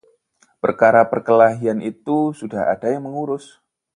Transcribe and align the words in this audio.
perkara 0.63 1.01
perkelahian 1.11 1.77
itu 1.91 2.17
sudah 2.39 2.61
ada 2.73 2.87
yang 2.93 3.03
mengurus 3.05 3.45